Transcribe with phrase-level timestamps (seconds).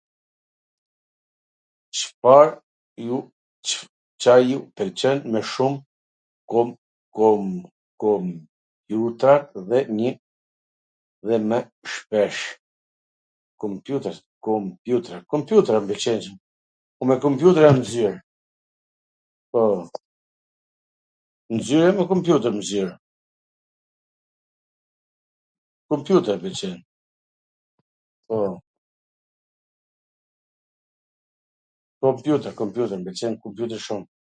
[1.97, 2.47] Cfar
[3.07, 3.17] ju...,
[4.21, 5.75] Ca ju pwlqen mw shum,
[6.51, 6.69] kom,
[7.17, 7.43] kom,
[8.03, 9.35] kompjutra
[9.69, 10.11] dhe nji,
[11.25, 11.57] dhe mw
[11.95, 12.43] shpesh...
[13.63, 14.15] Kompjutwr,
[14.47, 16.23] kompjutwr, kompjutwr mw pwlqejn,
[17.01, 18.13] un me kompjutera jam nw zyr,
[19.53, 19.61] po,
[21.55, 22.89] n zyr jam me kompjuter n zyr,
[25.93, 26.77] kompjuter m pwlqen,
[28.27, 28.39] po,
[32.01, 34.01] kompjuter, kompjuter, m pwlqen kompjuteri shum.